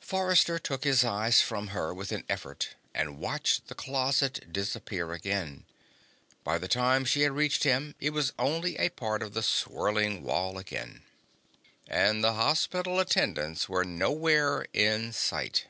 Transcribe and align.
Forrester 0.00 0.58
took 0.58 0.84
his 0.84 1.04
eyes 1.04 1.42
from 1.42 1.66
her 1.66 1.92
with 1.92 2.12
an 2.12 2.24
effort 2.26 2.76
and 2.94 3.18
watched 3.18 3.66
the 3.68 3.74
closet 3.74 4.50
disappear 4.50 5.12
again. 5.12 5.66
By 6.44 6.56
the 6.56 6.66
time 6.66 7.04
she 7.04 7.20
had 7.20 7.32
reached 7.32 7.64
him, 7.64 7.94
it 8.00 8.08
was 8.14 8.32
only 8.38 8.78
a 8.78 8.88
part 8.88 9.22
of 9.22 9.34
the 9.34 9.42
swirling 9.42 10.22
wall 10.22 10.56
again. 10.56 11.02
And 11.86 12.24
the 12.24 12.32
hospital 12.32 13.00
attendants 13.00 13.68
were 13.68 13.84
nowhere 13.84 14.64
in 14.72 15.12
sight. 15.12 15.66